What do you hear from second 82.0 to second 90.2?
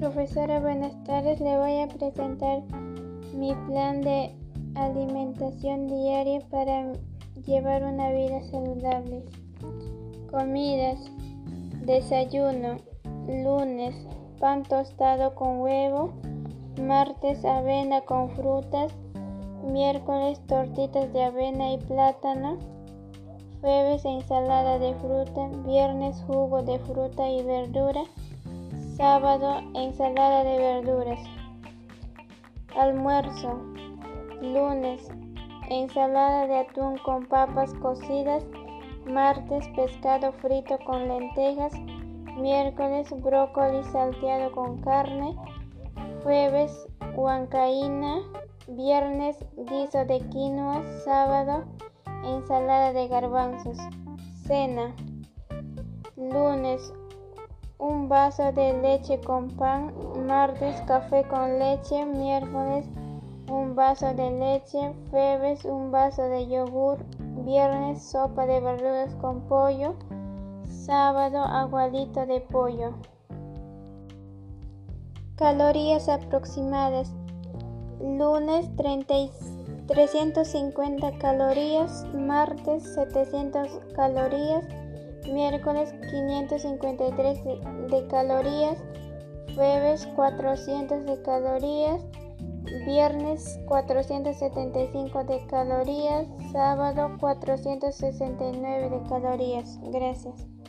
martes 700 calorías, miércoles 553 de, calorías, jueves